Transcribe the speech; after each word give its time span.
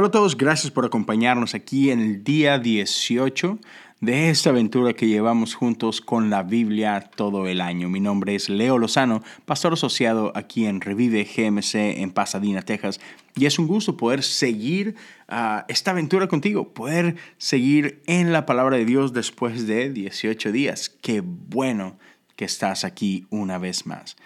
Hola 0.00 0.08
a 0.08 0.12
todos, 0.12 0.38
gracias 0.38 0.70
por 0.70 0.86
acompañarnos 0.86 1.54
aquí 1.54 1.90
en 1.90 2.00
el 2.00 2.24
día 2.24 2.58
18 2.58 3.58
de 4.00 4.30
esta 4.30 4.48
aventura 4.48 4.94
que 4.94 5.06
llevamos 5.06 5.54
juntos 5.54 6.00
con 6.00 6.30
la 6.30 6.42
Biblia 6.42 7.10
todo 7.14 7.46
el 7.46 7.60
año. 7.60 7.90
Mi 7.90 8.00
nombre 8.00 8.34
es 8.34 8.48
Leo 8.48 8.78
Lozano, 8.78 9.22
pastor 9.44 9.74
asociado 9.74 10.32
aquí 10.34 10.64
en 10.64 10.80
Revive 10.80 11.24
GMC 11.24 11.74
en 12.00 12.12
Pasadena, 12.12 12.62
Texas. 12.62 12.98
Y 13.36 13.44
es 13.44 13.58
un 13.58 13.66
gusto 13.66 13.98
poder 13.98 14.22
seguir 14.22 14.94
ah, 15.28 15.66
esta 15.68 15.90
aventura 15.90 16.28
contigo, 16.28 16.72
poder 16.72 17.16
seguir 17.36 18.00
en 18.06 18.32
la 18.32 18.46
palabra 18.46 18.78
de 18.78 18.86
Dios 18.86 19.12
después 19.12 19.66
de 19.66 19.90
18 19.90 20.50
días. 20.50 20.88
Qué 21.02 21.20
bueno 21.20 21.98
que 22.36 22.46
estás 22.46 22.84
aquí 22.84 23.26
una 23.28 23.58
vez 23.58 23.84
más. 23.84 24.16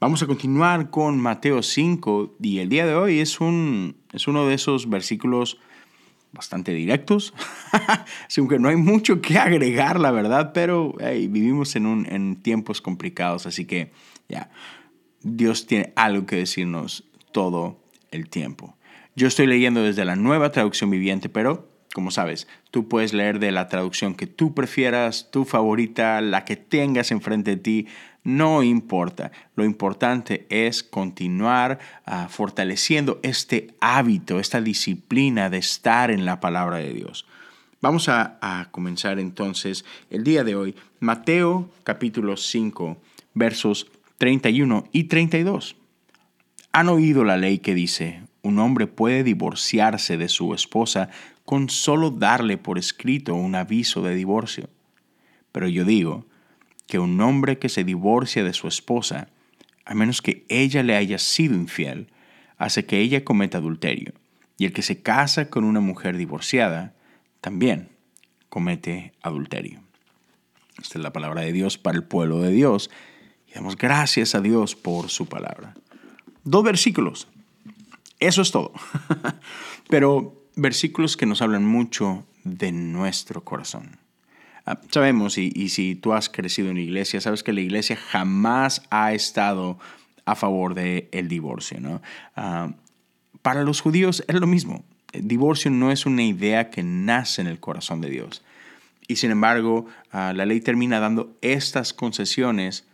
Vamos 0.00 0.22
a 0.22 0.28
continuar 0.28 0.90
con 0.90 1.18
Mateo 1.18 1.60
5 1.60 2.36
y 2.40 2.60
el 2.60 2.68
día 2.68 2.86
de 2.86 2.94
hoy 2.94 3.18
es, 3.18 3.40
un, 3.40 3.96
es 4.12 4.28
uno 4.28 4.46
de 4.46 4.54
esos 4.54 4.88
versículos 4.88 5.58
bastante 6.30 6.72
directos, 6.72 7.34
aunque 8.38 8.60
no 8.60 8.68
hay 8.68 8.76
mucho 8.76 9.20
que 9.20 9.38
agregar, 9.38 9.98
la 9.98 10.12
verdad, 10.12 10.52
pero 10.54 10.92
vivimos 10.92 11.74
en, 11.74 11.86
un, 11.86 12.06
en 12.06 12.36
tiempos 12.36 12.80
complicados, 12.80 13.46
así 13.46 13.64
que 13.64 13.90
ya, 14.28 14.50
Dios 15.22 15.66
tiene 15.66 15.92
algo 15.96 16.26
que 16.26 16.36
decirnos 16.36 17.02
todo 17.32 17.80
el 18.12 18.28
tiempo. 18.28 18.76
Yo 19.16 19.26
estoy 19.26 19.48
leyendo 19.48 19.82
desde 19.82 20.04
la 20.04 20.14
nueva 20.14 20.52
traducción 20.52 20.90
viviente, 20.90 21.28
pero 21.28 21.67
como 21.94 22.10
sabes, 22.10 22.46
tú 22.70 22.88
puedes 22.88 23.12
leer 23.12 23.38
de 23.38 23.52
la 23.52 23.68
traducción 23.68 24.14
que 24.14 24.26
tú 24.26 24.54
prefieras, 24.54 25.30
tu 25.30 25.44
favorita, 25.44 26.20
la 26.20 26.44
que 26.44 26.56
tengas 26.56 27.10
enfrente 27.10 27.52
de 27.52 27.56
ti 27.56 27.86
no 28.28 28.62
importa. 28.62 29.32
Lo 29.56 29.64
importante 29.64 30.46
es 30.50 30.82
continuar 30.82 31.78
ah, 32.04 32.28
fortaleciendo 32.28 33.20
este 33.22 33.74
hábito, 33.80 34.38
esta 34.38 34.60
disciplina 34.60 35.48
de 35.48 35.56
estar 35.56 36.10
en 36.10 36.26
la 36.26 36.38
palabra 36.38 36.76
de 36.76 36.92
Dios. 36.92 37.26
Vamos 37.80 38.10
a, 38.10 38.38
a 38.42 38.70
comenzar 38.70 39.18
entonces 39.18 39.84
el 40.10 40.24
día 40.24 40.44
de 40.44 40.56
hoy, 40.56 40.74
Mateo 41.00 41.70
capítulo 41.84 42.36
5, 42.36 42.98
versos 43.32 43.90
31 44.18 44.84
y 44.92 45.04
32. 45.04 45.76
Han 46.72 46.88
oído 46.90 47.24
la 47.24 47.38
ley 47.38 47.58
que 47.60 47.74
dice, 47.74 48.20
un 48.42 48.58
hombre 48.58 48.86
puede 48.86 49.24
divorciarse 49.24 50.16
de 50.16 50.28
su 50.28 50.54
esposa 50.54 51.10
con 51.44 51.68
solo 51.70 52.10
darle 52.10 52.58
por 52.58 52.78
escrito 52.78 53.34
un 53.34 53.54
aviso 53.54 54.02
de 54.02 54.14
divorcio. 54.14 54.68
Pero 55.52 55.68
yo 55.68 55.84
digo, 55.84 56.26
que 56.88 56.98
un 56.98 57.20
hombre 57.20 57.58
que 57.58 57.68
se 57.68 57.84
divorcia 57.84 58.42
de 58.42 58.54
su 58.54 58.66
esposa, 58.66 59.28
a 59.84 59.94
menos 59.94 60.22
que 60.22 60.44
ella 60.48 60.82
le 60.82 60.96
haya 60.96 61.18
sido 61.18 61.54
infiel, 61.54 62.08
hace 62.56 62.86
que 62.86 62.98
ella 62.98 63.24
cometa 63.24 63.58
adulterio. 63.58 64.14
Y 64.56 64.64
el 64.64 64.72
que 64.72 64.82
se 64.82 65.02
casa 65.02 65.50
con 65.50 65.64
una 65.64 65.80
mujer 65.80 66.16
divorciada, 66.16 66.94
también 67.40 67.90
comete 68.48 69.12
adulterio. 69.22 69.80
Esta 70.80 70.98
es 70.98 71.02
la 71.02 71.12
palabra 71.12 71.42
de 71.42 71.52
Dios 71.52 71.76
para 71.76 71.96
el 71.96 72.04
pueblo 72.04 72.40
de 72.40 72.50
Dios. 72.50 72.90
Y 73.46 73.52
damos 73.52 73.76
gracias 73.76 74.34
a 74.34 74.40
Dios 74.40 74.74
por 74.74 75.10
su 75.10 75.26
palabra. 75.26 75.74
Dos 76.42 76.64
versículos. 76.64 77.28
Eso 78.20 78.42
es 78.42 78.50
todo. 78.50 78.72
Pero 79.88 80.38
versículos 80.56 81.16
que 81.16 81.26
nos 81.26 81.42
hablan 81.42 81.64
mucho 81.64 82.26
de 82.44 82.72
nuestro 82.72 83.44
corazón. 83.44 83.98
Ah, 84.66 84.80
sabemos, 84.90 85.38
y, 85.38 85.68
si 85.70 85.94
tú 85.94 86.12
has 86.12 86.28
crecido 86.28 86.68
en 86.68 86.76
la 86.76 86.82
iglesia, 86.82 87.20
sabes 87.20 87.42
que 87.42 87.52
la 87.52 87.60
iglesia 87.60 87.96
jamás 87.96 88.82
ha 88.90 89.12
estado 89.14 89.78
a 90.24 90.34
favor 90.34 90.74
del 90.74 91.08
el 91.12 91.28
divorcio. 91.28 91.80
¿no? 91.80 92.02
Ah, 92.36 92.72
para 93.42 93.62
los 93.62 93.80
judíos 93.80 94.24
es 94.28 94.34
lo 94.38 94.46
mismo. 94.46 94.84
Divorcio 95.12 95.70
no 95.70 95.90
es 95.90 96.04
una 96.04 96.22
idea 96.22 96.68
que 96.68 96.82
nace 96.82 97.40
en 97.40 97.46
el 97.46 97.60
corazón 97.60 98.02
de 98.02 98.10
Dios. 98.10 98.42
Y 99.06 99.16
sin 99.16 99.30
embargo, 99.30 99.86
ah, 100.12 100.34
la 100.34 100.44
ley 100.44 100.60
termina 100.60 101.00
dando 101.00 101.34
estas 101.40 101.94
concesiones 101.94 102.87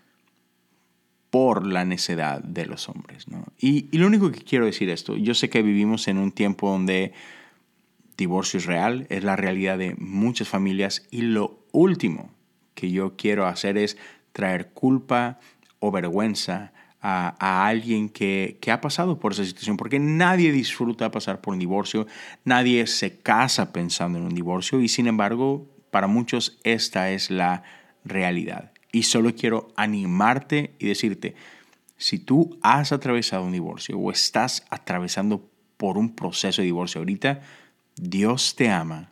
por 1.35 1.67
la 1.67 1.85
necedad 1.85 2.45
de 2.45 2.65
los 2.65 2.89
hombres. 2.89 3.27
¿no? 3.27 3.45
Y, 3.59 3.89
lo 3.99 4.07
único 4.07 4.31
que 4.31 4.39
quiero 4.39 4.67
decir 4.67 4.89
esto, 4.89 5.17
yo 5.17 5.35
sé 5.35 5.51
que 5.51 5.63
vivimos 5.63 6.07
en 6.07 6.19
un 6.19 6.31
tiempo 6.31 6.71
donde 6.71 7.13
divorcio 8.17 8.59
es 8.59 8.67
real, 8.67 9.09
es 9.11 9.25
la 9.25 9.35
realidad 9.35 9.77
de 9.77 9.97
muchas 9.99 10.49
familias 10.49 11.09
y 11.11 11.23
lo 11.23 11.59
último 11.73 12.31
que 12.77 12.93
yo 12.93 13.17
quiero 13.17 13.47
hacer 13.47 13.79
es 13.79 13.97
traer 14.31 14.69
culpa 14.75 15.41
o 15.81 15.91
vergüenza 15.91 16.73
a, 17.01 17.67
alguien 17.67 18.11
que, 18.11 18.57
ha 18.71 18.81
pasado 18.81 19.19
por 19.19 19.33
esa 19.33 19.45
situación, 19.45 19.77
porque 19.77 19.99
nadie 19.99 20.53
disfruta 20.53 21.11
pasar 21.11 21.41
por 21.41 21.55
un 21.55 21.59
divorcio, 21.59 22.07
nadie 22.45 22.87
se 22.87 23.19
casa 23.19 23.73
pensando 23.73 24.19
en 24.19 24.25
un 24.25 24.37
divorcio 24.37 24.81
y 24.81 24.87
sin 24.87 25.09
embargo 25.09 25.69
para 25.91 26.07
muchos 26.07 26.61
esta 26.63 27.11
es 27.11 27.29
la 27.29 27.65
realidad. 28.05 28.74
Y 28.95 29.03
solo 29.03 29.35
quiero 29.35 29.73
animarte 29.75 30.77
y 30.79 30.87
decirte, 30.87 31.35
si 31.97 32.21
tú 32.21 32.61
has 32.63 32.93
atravesado 32.93 33.43
un 33.43 33.51
divorcio 33.51 33.99
o 33.99 34.13
estás 34.13 34.65
atravesando 34.71 35.51
por 35.77 35.99
un 35.99 36.15
proceso 36.15 36.63
de 36.63 36.67
divorcio 36.67 37.01
ahorita, 37.01 37.41
Dios 37.97 38.55
te 38.55 38.71
ama. 38.71 39.11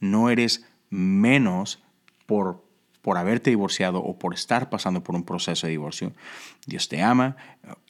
No 0.00 0.30
eres 0.30 0.66
menos 0.90 1.80
por, 2.26 2.64
por 3.00 3.18
haberte 3.18 3.50
divorciado 3.50 4.00
o 4.00 4.18
por 4.18 4.34
estar 4.34 4.68
pasando 4.68 5.04
por 5.04 5.14
un 5.14 5.22
proceso 5.22 5.68
de 5.68 5.70
divorcio. 5.70 6.12
Dios 6.66 6.88
te 6.88 7.00
ama, 7.00 7.36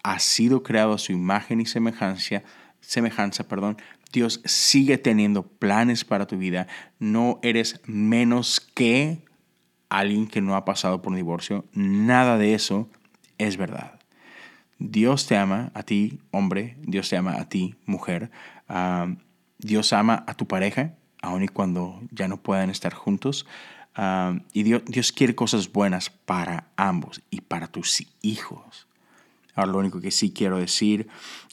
has 0.03 0.23
sido 0.23 0.63
creado 0.63 0.93
a 0.93 0.99
su 0.99 1.13
imagen 1.13 1.63
y 1.63 1.65
semejanza, 1.65 2.43
semejanza, 2.83 3.49
perdón. 3.49 3.79
Dios 4.13 4.43
sigue 4.45 4.99
teniendo 4.99 5.47
planes 5.47 6.05
para 6.05 6.27
tu 6.27 6.37
vida. 6.37 6.67
No 6.99 7.41
eres 7.43 7.81
menos 7.87 8.61
que 8.61 9.27
alguien 9.89 10.27
que 10.27 10.41
no 10.41 10.57
ha 10.57 10.65
pasado 10.65 11.03
por 11.03 11.15
divorcio. 11.15 11.65
Nada 11.73 12.39
de 12.39 12.55
eso 12.55 12.89
es 13.39 13.57
verdad. 13.57 13.99
Dios 14.79 15.27
te 15.27 15.37
ama 15.37 15.71
a 15.75 15.83
ti, 15.83 16.21
hombre. 16.31 16.77
Dios 16.83 17.09
te 17.09 17.17
ama 17.17 17.35
a 17.41 17.49
ti, 17.49 17.75
mujer. 17.87 18.31
Ah, 18.69 19.09
Dios 19.59 19.93
ama 19.93 20.25
a 20.27 20.35
tu 20.35 20.47
pareja, 20.47 20.95
aun 21.21 21.43
y 21.43 21.49
cuando 21.49 22.01
ya 22.11 22.29
no 22.29 22.41
puedan 22.41 22.71
estar 22.71 22.95
juntos. 22.95 23.47
Ah, 23.95 24.39
y 24.53 24.63
Dios, 24.63 24.83
Dios 24.87 25.11
quiere 25.13 25.35
cosas 25.35 25.73
buenas 25.73 26.11
para 26.11 26.69
ambos 26.77 27.23
y 27.31 27.41
para 27.41 27.67
tus 27.67 28.07
hijos. 28.23 28.87
Ahora, 29.55 29.73
lo 29.73 29.79
único 29.79 30.01
que 30.01 30.13
sí 30.13 30.31
quiero 30.31 30.59
decir 30.59 31.09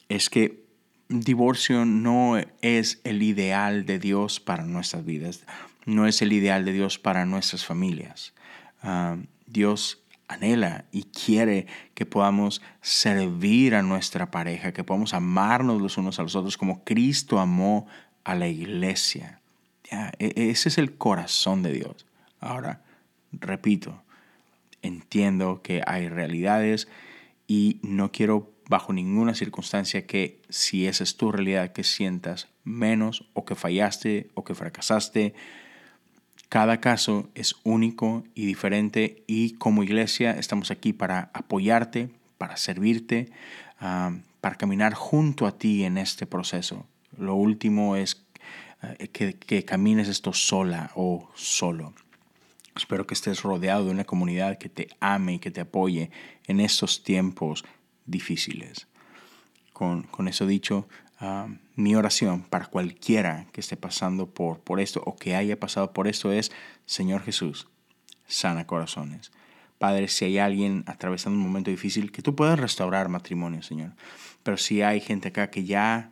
es 0.10 0.30
que 0.30 0.64
divorcio 1.10 1.86
no 1.86 2.38
es 2.62 3.02
el 3.04 3.24
ideal 3.24 3.86
de 3.86 3.98
Dios 4.00 4.40
para 4.40 4.64
nuestras 4.64 5.06
vidas, 5.06 5.44
no 5.86 6.08
es 6.08 6.22
el 6.22 6.34
ideal 6.34 6.66
de 6.66 6.74
Dios 6.74 7.00
para 7.00 7.26
nuestras 7.26 7.66
familias. 7.66 8.34
Ah, 8.82 9.18
Dios 9.46 10.04
anhela 10.28 10.86
y 10.92 11.04
quiere 11.04 11.68
que 11.94 12.06
podamos 12.06 12.62
servir 12.82 13.76
a 13.76 13.84
nuestra 13.84 14.32
pareja, 14.32 14.74
que 14.74 14.84
podamos 14.84 15.14
amarnos 15.14 15.82
los 15.82 15.98
unos 15.98 16.20
a 16.20 16.24
los 16.24 16.36
otros 16.36 16.58
como 16.58 16.84
Cristo 16.84 17.40
amó 17.40 17.88
a 18.24 18.36
la 18.36 18.48
iglesia. 18.48 19.40
E, 20.20 20.50
ese 20.50 20.70
es 20.70 20.78
el 20.78 20.98
corazón 20.98 21.62
de 21.62 21.74
Dios. 21.74 22.08
Ahora, 22.40 22.82
repito, 23.32 24.02
entiendo 24.82 25.62
que 25.62 25.84
hay 25.86 26.10
realidades 26.10 26.88
y 27.48 27.80
no 27.84 28.12
quiero 28.12 28.52
bajo 28.68 28.94
ninguna 28.94 29.36
circunstancia 29.36 30.08
que 30.08 30.42
si 30.50 30.88
esa 30.88 31.04
es 31.04 31.18
tu 31.18 31.32
realidad 31.32 31.72
que 31.72 31.84
sientas 31.84 32.48
menos 32.64 33.30
o 33.34 33.46
que 33.46 33.54
fallaste 33.54 34.32
o 34.34 34.44
que 34.44 34.56
fracasaste 34.56 35.36
cada 36.50 36.80
caso 36.80 37.30
es 37.36 37.56
único 37.64 38.24
y 38.34 38.46
diferente 38.46 39.24
y 39.28 39.54
como 39.54 39.84
iglesia 39.84 40.32
estamos 40.32 40.72
aquí 40.72 40.94
para 40.94 41.32
apoyarte, 41.34 42.10
para 42.38 42.58
servirte, 42.58 43.30
ah, 43.80 44.16
para 44.42 44.56
caminar 44.56 44.94
junto 44.94 45.48
a 45.48 45.58
ti 45.58 45.84
en 45.84 45.98
este 45.98 46.26
proceso. 46.26 46.86
Lo 47.18 47.36
último 47.36 47.96
es 47.96 48.26
eh, 49.00 49.08
que, 49.08 49.34
que 49.34 49.66
camines 49.66 50.08
esto 50.08 50.34
sola 50.34 50.92
o 50.96 51.30
solo. 51.36 51.94
Espero 52.76 53.08
que 53.08 53.14
estés 53.14 53.42
rodeado 53.42 53.86
de 53.86 53.92
una 53.92 54.04
comunidad 54.04 54.58
que 54.58 54.70
te 54.70 54.90
ame 55.00 55.36
y 55.36 55.40
que 55.40 55.52
te 55.52 55.62
apoye 55.62 56.12
en 56.46 56.60
estos 56.60 57.04
tiempos 57.04 57.64
difíciles. 58.06 58.88
Con, 59.72 60.04
con 60.04 60.28
eso 60.28 60.46
dicho, 60.46 60.88
Ah, 61.18 61.48
mi 61.76 61.96
oración 61.96 62.44
para 62.44 62.66
cualquiera 62.66 63.48
que 63.54 63.62
esté 63.62 63.78
pasando 63.78 64.30
por, 64.30 64.60
por 64.60 64.82
esto 64.82 65.02
o 65.06 65.16
que 65.16 65.36
haya 65.36 65.58
pasado 65.58 65.94
por 65.94 66.08
esto 66.08 66.34
es, 66.34 66.52
Señor 66.86 67.22
Jesús, 67.24 67.70
sana 68.28 68.68
corazones. 68.68 69.32
Padre, 69.78 70.10
si 70.10 70.26
hay 70.26 70.40
alguien 70.40 70.84
atravesando 70.88 71.38
un 71.38 71.46
momento 71.46 71.72
difícil, 71.72 72.12
que 72.12 72.22
tú 72.22 72.36
puedas 72.36 72.60
restaurar 72.60 73.08
matrimonio, 73.08 73.62
Señor. 73.62 73.94
Pero 74.44 74.58
si 74.58 74.82
hay 74.82 75.00
gente 75.00 75.30
acá 75.30 75.50
que 75.50 75.64
ya, 75.64 76.12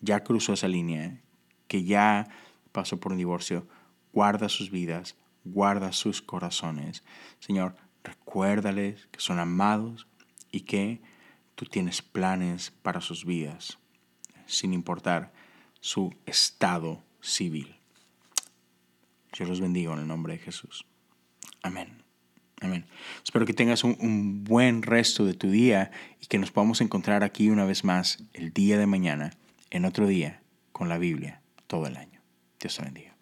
ya 0.00 0.22
cruzó 0.22 0.52
esa 0.52 0.68
línea, 0.68 1.18
que 1.66 1.84
ya 1.84 2.28
pasó 2.72 3.00
por 3.00 3.12
un 3.12 3.18
divorcio, 3.18 3.66
guarda 4.12 4.50
sus 4.50 4.70
vidas, 4.70 5.16
guarda 5.44 5.92
sus 5.92 6.20
corazones. 6.20 7.04
Señor, 7.38 7.74
recuérdales 8.04 9.08
que 9.10 9.20
son 9.20 9.38
amados 9.38 10.06
y 10.50 10.60
que 10.60 11.00
tú 11.54 11.64
tienes 11.64 12.02
planes 12.02 12.70
para 12.82 13.00
sus 13.00 13.24
vidas 13.24 13.78
sin 14.46 14.72
importar 14.72 15.32
su 15.80 16.14
estado 16.26 17.02
civil. 17.20 17.76
Yo 19.32 19.44
los 19.44 19.60
bendigo 19.60 19.92
en 19.92 20.00
el 20.00 20.06
nombre 20.06 20.34
de 20.34 20.38
Jesús. 20.38 20.86
Amén. 21.62 22.02
Amén. 22.60 22.86
Espero 23.22 23.44
que 23.44 23.52
tengas 23.52 23.84
un, 23.84 23.96
un, 24.00 24.44
buen 24.44 24.82
resto 24.82 25.26
de 25.26 25.34
tu 25.34 25.50
día 25.50 25.90
y 26.22 26.26
que 26.26 26.38
nos 26.38 26.50
podamos 26.50 26.80
encontrar 26.80 27.22
aquí 27.22 27.50
una 27.50 27.66
vez 27.66 27.84
más 27.84 28.24
el 28.32 28.52
día 28.52 28.78
de 28.78 28.86
mañana, 28.86 29.34
en 29.70 29.84
otro 29.84 30.06
día, 30.06 30.40
con 30.72 30.88
la 30.88 30.96
Biblia, 30.96 31.42
todo 31.66 31.86
el 31.86 31.96
año. 31.96 32.22
Dios 32.58 32.76
te 32.76 32.82
bendiga. 32.82 33.15